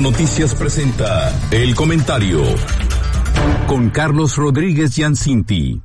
[0.00, 2.42] Noticias presenta el comentario
[3.66, 5.82] con Carlos Rodríguez Yancinti.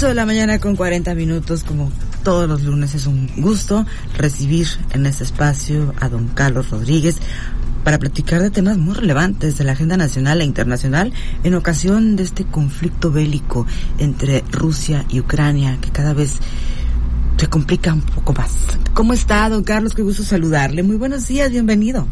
[0.00, 1.92] 8 de la mañana con 40 minutos, como
[2.24, 3.84] todos los lunes es un gusto
[4.16, 7.18] recibir en este espacio a don Carlos Rodríguez
[7.84, 11.12] para platicar de temas muy relevantes de la agenda nacional e internacional
[11.44, 13.66] en ocasión de este conflicto bélico
[13.98, 16.38] entre Rusia y Ucrania que cada vez
[17.36, 18.52] se complica un poco más.
[18.94, 19.94] ¿Cómo está, don Carlos?
[19.94, 20.82] Qué gusto saludarle.
[20.82, 22.06] Muy buenos días, bienvenido.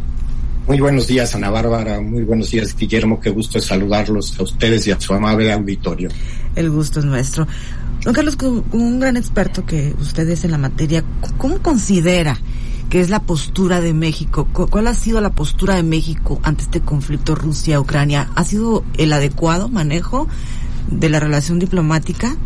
[0.68, 1.98] Muy buenos días, Ana Bárbara.
[1.98, 3.18] Muy buenos días, Guillermo.
[3.18, 6.10] Qué gusto saludarlos a ustedes y a su amable auditorio.
[6.54, 7.46] El gusto es nuestro.
[8.04, 11.02] Don Carlos, como un gran experto que usted es en la materia,
[11.38, 12.36] ¿cómo considera
[12.90, 14.46] que es la postura de México?
[14.52, 18.28] ¿Cuál ha sido la postura de México ante este conflicto Rusia-Ucrania?
[18.34, 20.28] ¿Ha sido el adecuado manejo
[20.90, 22.36] de la relación diplomática?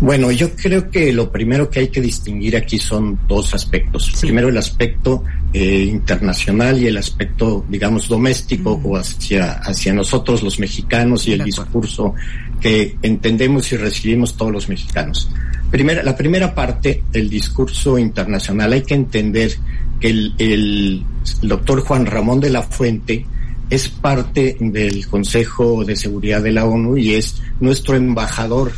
[0.00, 4.12] Bueno, yo creo que lo primero que hay que distinguir aquí son dos aspectos.
[4.20, 10.60] Primero el aspecto eh, internacional y el aspecto, digamos, doméstico o hacia, hacia nosotros los
[10.60, 12.14] mexicanos y el discurso
[12.60, 15.28] que entendemos y recibimos todos los mexicanos.
[15.68, 19.52] Primera, la primera parte, el discurso internacional, hay que entender
[19.98, 21.02] que el, el
[21.42, 23.26] doctor Juan Ramón de la Fuente
[23.68, 28.72] es parte del Consejo de Seguridad de la ONU y es nuestro embajador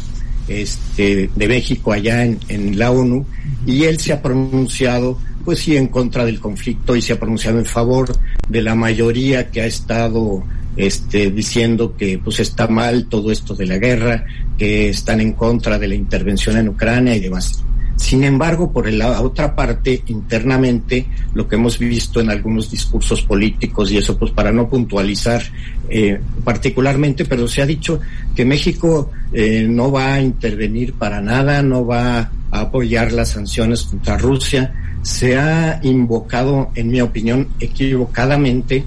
[0.50, 3.24] este, de México allá en, la ONU
[3.66, 7.58] y él se ha pronunciado pues sí en contra del conflicto y se ha pronunciado
[7.58, 8.12] en favor
[8.48, 10.44] de la mayoría que ha estado
[10.76, 14.24] este, diciendo que pues está mal todo esto de la guerra,
[14.58, 17.64] que están en contra de la intervención en Ucrania y demás.
[18.00, 23.92] Sin embargo, por la otra parte, internamente, lo que hemos visto en algunos discursos políticos,
[23.92, 25.42] y eso pues para no puntualizar
[25.90, 28.00] eh, particularmente, pero se ha dicho
[28.34, 33.82] que México eh, no va a intervenir para nada, no va a apoyar las sanciones
[33.82, 34.72] contra Rusia.
[35.02, 38.82] Se ha invocado, en mi opinión, equivocadamente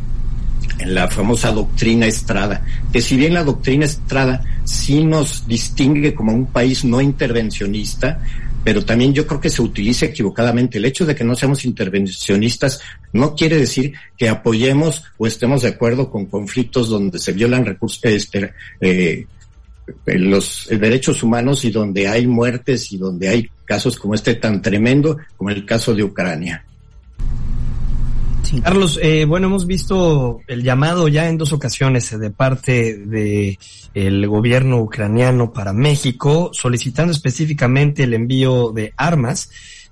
[0.80, 6.34] en la famosa doctrina Estrada, que si bien la doctrina Estrada sí nos distingue como
[6.34, 8.20] un país no intervencionista,
[8.64, 10.78] pero también yo creo que se utiliza equivocadamente.
[10.78, 12.82] El hecho de que no seamos intervencionistas
[13.12, 18.04] no quiere decir que apoyemos o estemos de acuerdo con conflictos donde se violan recursos,
[18.06, 19.26] este, eh,
[20.06, 25.18] los derechos humanos y donde hay muertes y donde hay casos como este tan tremendo
[25.36, 26.66] como el caso de Ucrania.
[28.62, 33.58] Carlos, eh, bueno, hemos visto el llamado ya en dos ocasiones de parte de
[33.94, 39.50] el gobierno ucraniano para México, solicitando específicamente el envío de armas.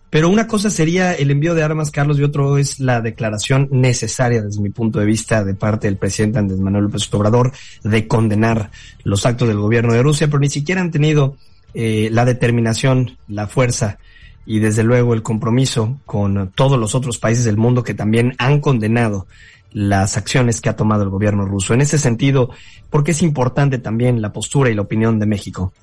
[0.10, 4.42] Pero una cosa sería el envío de armas, Carlos, y otro es la declaración necesaria,
[4.42, 8.72] desde mi punto de vista, de parte del presidente Andrés Manuel López Obrador, de condenar
[9.04, 11.38] los actos del gobierno de Rusia, pero ni siquiera han tenido
[11.74, 14.00] eh, la determinación, la fuerza
[14.46, 18.60] y desde luego el compromiso con todos los otros países del mundo que también han
[18.60, 19.28] condenado
[19.72, 21.74] las acciones que ha tomado el gobierno ruso.
[21.74, 22.50] En ese sentido,
[22.90, 25.74] ¿por qué es importante también la postura y la opinión de México?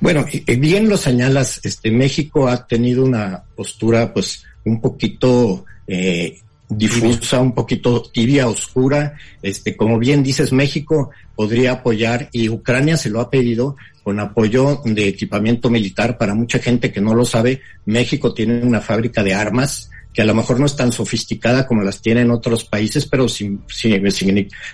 [0.00, 0.24] Bueno,
[0.58, 6.40] bien lo señalas, este México ha tenido una postura pues un poquito eh,
[6.76, 9.14] difusa, un poquito tibia, oscura.
[9.42, 14.80] Este, como bien dices, México podría apoyar y Ucrania se lo ha pedido con apoyo
[14.84, 16.18] de equipamiento militar.
[16.18, 20.24] Para mucha gente que no lo sabe, México tiene una fábrica de armas que a
[20.26, 23.62] lo mejor no es tan sofisticada como las tienen otros países, pero sin,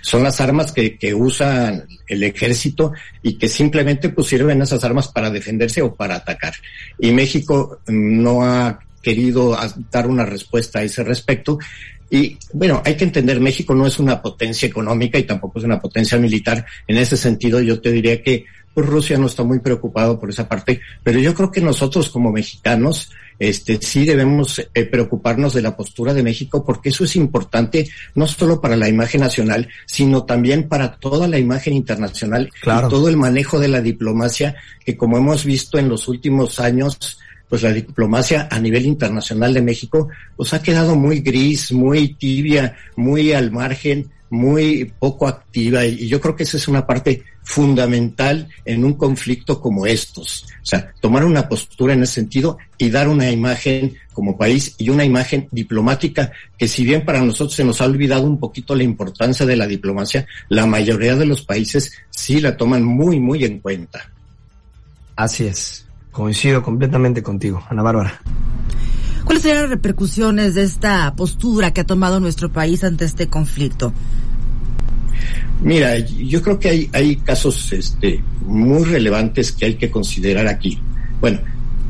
[0.01, 2.91] son las armas que, que usa el ejército
[3.23, 6.53] y que simplemente pues sirven esas armas para defenderse o para atacar.
[6.99, 9.57] Y México no ha querido
[9.91, 11.57] dar una respuesta a ese respecto.
[12.11, 15.79] Y bueno, hay que entender, México no es una potencia económica y tampoco es una
[15.79, 16.65] potencia militar.
[16.87, 20.47] En ese sentido, yo te diría que pues, Rusia no está muy preocupado por esa
[20.47, 25.75] parte, pero yo creo que nosotros como mexicanos, este, sí debemos eh, preocuparnos de la
[25.75, 30.67] postura de México porque eso es importante no solo para la imagen nacional, sino también
[30.67, 34.55] para toda la imagen internacional y todo el manejo de la diplomacia
[34.85, 37.19] que como hemos visto en los últimos años
[37.49, 40.07] pues la diplomacia a nivel internacional de México,
[40.37, 46.21] pues ha quedado muy gris, muy tibia, muy al margen, muy poco activa y yo
[46.21, 50.45] creo que esa es una parte fundamental en un conflicto como estos.
[50.61, 54.89] O sea, tomar una postura en ese sentido y dar una imagen como país y
[54.89, 58.83] una imagen diplomática que si bien para nosotros se nos ha olvidado un poquito la
[58.83, 63.59] importancia de la diplomacia, la mayoría de los países sí la toman muy, muy en
[63.59, 64.11] cuenta.
[65.15, 65.88] Así es.
[66.11, 68.21] Coincido completamente contigo, Ana Bárbara.
[69.23, 73.93] ¿Cuáles serían las repercusiones de esta postura que ha tomado nuestro país ante este conflicto?
[75.61, 80.81] Mira, yo creo que hay, hay casos este, muy relevantes que hay que considerar aquí.
[81.19, 81.39] Bueno,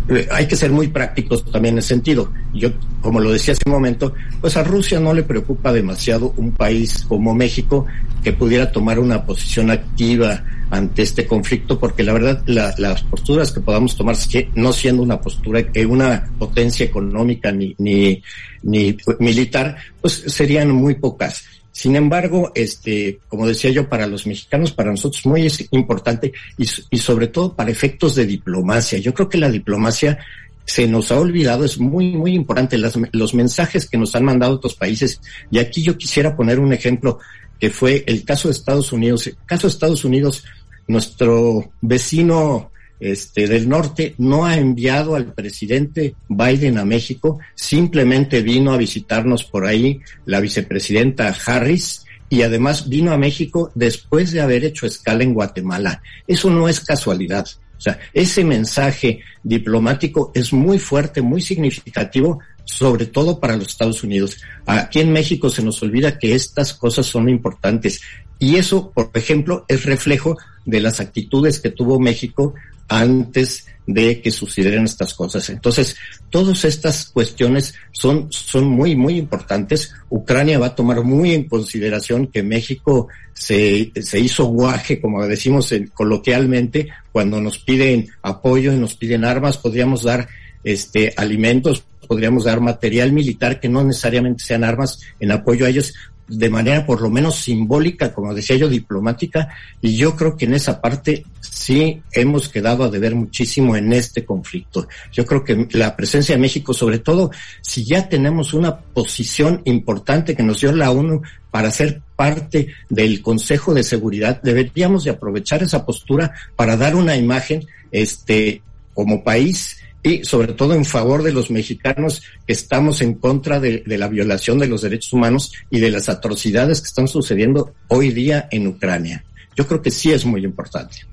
[0.09, 2.31] eh, hay que ser muy prácticos también en ese sentido.
[2.53, 2.69] Yo,
[3.01, 7.05] como lo decía hace un momento, pues a Rusia no le preocupa demasiado un país
[7.07, 7.85] como México
[8.23, 13.59] que pudiera tomar una posición activa ante este conflicto, porque la verdad las posturas que
[13.59, 14.15] podamos tomar,
[14.55, 18.21] no siendo una postura, eh, una potencia económica ni, ni,
[18.63, 21.43] ni militar, pues serían muy pocas.
[21.79, 26.65] Sin embargo, este, como decía yo, para los mexicanos, para nosotros muy es importante y,
[26.65, 28.99] sobre todo para efectos de diplomacia.
[28.99, 30.19] Yo creo que la diplomacia
[30.65, 34.55] se nos ha olvidado, es muy, muy importante las, los mensajes que nos han mandado
[34.55, 35.21] otros países.
[35.51, 37.19] Y aquí yo quisiera poner un ejemplo
[37.57, 39.27] que fue el caso de Estados Unidos.
[39.27, 40.43] El caso de Estados Unidos,
[40.85, 48.73] nuestro vecino este, del norte no ha enviado al presidente Biden a México, simplemente vino
[48.73, 54.63] a visitarnos por ahí la vicepresidenta Harris y además vino a México después de haber
[54.63, 56.01] hecho escala en Guatemala.
[56.27, 57.47] Eso no es casualidad.
[57.77, 64.03] O sea, ese mensaje diplomático es muy fuerte, muy significativo, sobre todo para los Estados
[64.03, 64.37] Unidos.
[64.65, 68.01] Aquí en México se nos olvida que estas cosas son importantes.
[68.37, 72.53] Y eso, por ejemplo, es reflejo de las actitudes que tuvo México
[72.89, 75.49] antes de que sucedieran estas cosas.
[75.49, 75.95] Entonces,
[76.29, 79.93] todas estas cuestiones son, son muy, muy importantes.
[80.09, 85.73] Ucrania va a tomar muy en consideración que México se, se hizo guaje, como decimos
[85.93, 90.27] coloquialmente, cuando nos piden apoyo y nos piden armas, podríamos dar
[90.63, 95.93] este alimentos, podríamos dar material militar que no necesariamente sean armas en apoyo a ellos,
[96.29, 99.49] de manera por lo menos simbólica, como decía yo, diplomática,
[99.81, 104.23] y yo creo que en esa parte sí hemos quedado a deber muchísimo en este
[104.25, 104.87] conflicto.
[105.11, 107.31] Yo creo que la presencia de México, sobre todo
[107.61, 111.21] si ya tenemos una posición importante que nos dio la ONU
[111.51, 117.15] para ser parte del Consejo de Seguridad, deberíamos de aprovechar esa postura para dar una
[117.15, 118.61] imagen, este,
[118.93, 123.83] como país, y sobre todo en favor de los mexicanos que estamos en contra de,
[123.85, 128.47] la violación de los derechos humanos y de las atrocidades que están sucediendo hoy día
[128.51, 129.23] en Ucrania.
[129.55, 131.05] Yo creo que sí es muy importante.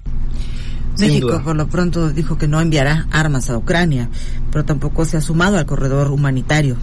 [0.98, 4.08] México por lo pronto dijo que no enviará armas a Ucrania,
[4.50, 6.76] pero tampoco se ha sumado al corredor humanitario.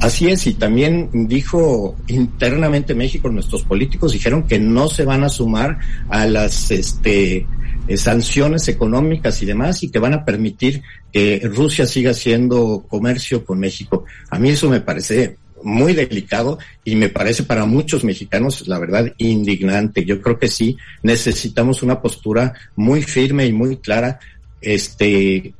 [0.00, 5.30] Así es, y también dijo internamente México, nuestros políticos dijeron que no se van a
[5.30, 5.78] sumar
[6.10, 7.46] a las este
[7.88, 13.44] eh, sanciones económicas y demás y que van a permitir que Rusia siga haciendo comercio
[13.44, 14.04] con México.
[14.30, 19.12] A mí eso me parece muy delicado y me parece para muchos mexicanos, la verdad,
[19.18, 20.04] indignante.
[20.04, 24.18] Yo creo que sí necesitamos una postura muy firme y muy clara,
[24.60, 25.54] este,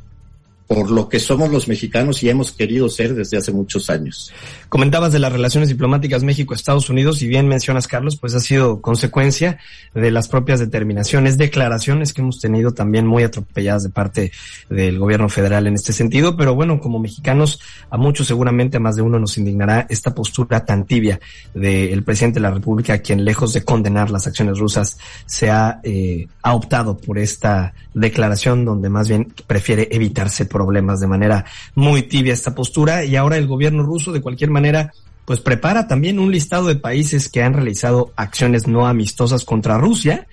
[0.66, 4.32] por lo que somos los mexicanos y hemos querido ser desde hace muchos años.
[4.68, 9.58] Comentabas de las relaciones diplomáticas México-Estados Unidos y bien mencionas, Carlos, pues ha sido consecuencia
[9.94, 14.32] de las propias determinaciones, declaraciones que hemos tenido también muy atropelladas de parte
[14.68, 17.60] del gobierno federal en este sentido, pero bueno, como mexicanos,
[17.90, 21.20] a muchos seguramente, a más de uno nos indignará esta postura tan tibia
[21.54, 26.26] del presidente de la República, quien lejos de condenar las acciones rusas, se ha, eh,
[26.42, 31.44] ha optado por esta declaración donde más bien prefiere evitarse problemas de manera
[31.74, 34.94] muy tibia esta postura y ahora el gobierno ruso de cualquier manera
[35.26, 40.26] pues prepara también un listado de países que han realizado acciones no amistosas contra Rusia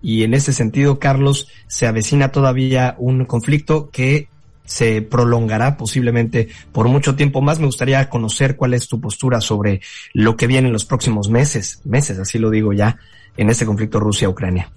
[0.00, 4.28] y en ese sentido Carlos se avecina todavía un conflicto que
[4.64, 7.58] se prolongará posiblemente por mucho tiempo más.
[7.58, 9.80] Me gustaría conocer cuál es tu postura sobre
[10.12, 12.98] lo que viene en los próximos meses, meses, así lo digo ya,
[13.36, 14.70] en este conflicto Rusia-Ucrania.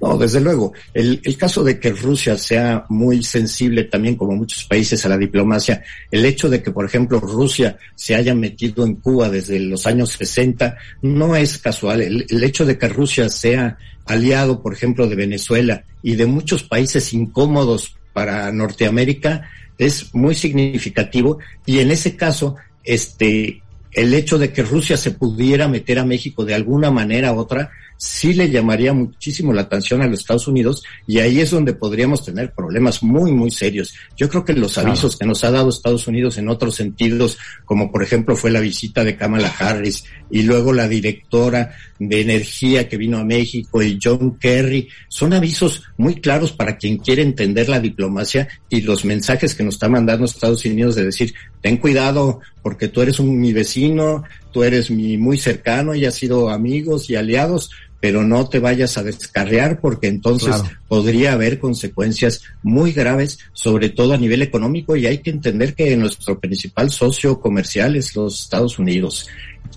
[0.00, 0.72] No, desde luego.
[0.94, 5.18] El, el, caso de que Rusia sea muy sensible también, como muchos países, a la
[5.18, 9.86] diplomacia, el hecho de que, por ejemplo, Rusia se haya metido en Cuba desde los
[9.86, 12.00] años 60, no es casual.
[12.02, 13.76] El, el hecho de que Rusia sea
[14.06, 21.38] aliado, por ejemplo, de Venezuela y de muchos países incómodos para Norteamérica es muy significativo
[21.66, 23.62] y en ese caso, este,
[23.92, 27.70] el hecho de que Rusia se pudiera meter a México de alguna manera u otra,
[27.98, 32.24] sí le llamaría muchísimo la atención a los Estados Unidos y ahí es donde podríamos
[32.24, 33.92] tener problemas muy, muy serios.
[34.16, 37.90] Yo creo que los avisos que nos ha dado Estados Unidos en otros sentidos, como
[37.90, 42.96] por ejemplo fue la visita de Kamala Harris y luego la directora de energía que
[42.96, 47.80] vino a México y John Kerry, son avisos muy claros para quien quiere entender la
[47.80, 52.88] diplomacia y los mensajes que nos está mandando Estados Unidos de decir, ten cuidado porque
[52.88, 57.16] tú eres un, mi vecino, tú eres mi muy cercano y has sido amigos y
[57.16, 60.54] aliados, pero no te vayas a descarriar porque entonces
[60.86, 65.96] podría haber consecuencias muy graves, sobre todo a nivel económico, y hay que entender que
[65.96, 69.28] nuestro principal socio comercial es los Estados Unidos.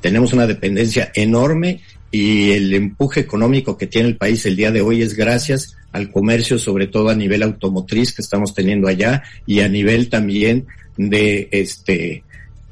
[0.02, 4.82] Tenemos una dependencia enorme y el empuje económico que tiene el país el día de
[4.82, 9.62] hoy es gracias al comercio, sobre todo a nivel automotriz que estamos teniendo allá y
[9.62, 12.24] a nivel también de este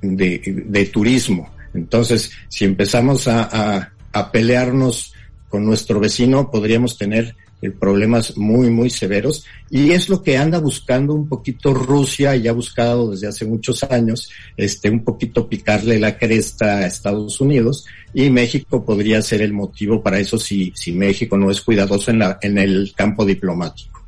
[0.01, 1.51] de, de turismo.
[1.73, 5.13] Entonces, si empezamos a, a, a pelearnos
[5.49, 9.43] con nuestro vecino podríamos tener eh, problemas muy, muy severos.
[9.69, 13.83] Y es lo que anda buscando un poquito Rusia y ha buscado desde hace muchos
[13.83, 19.51] años, este, un poquito picarle la cresta a Estados Unidos y México podría ser el
[19.51, 24.01] motivo para eso si, si México no es cuidadoso en la, en el campo diplomático.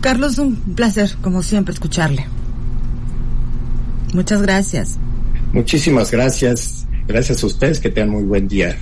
[0.00, 2.26] Carlos, un placer, como siempre, escucharle.
[4.12, 4.98] Muchas gracias.
[5.52, 6.86] Muchísimas gracias.
[7.06, 8.76] Gracias a ustedes, que tengan muy buen día.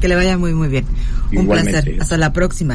[0.00, 0.86] Que le vaya muy, muy bien.
[1.32, 1.96] Un placer.
[2.00, 2.68] Hasta la próxima.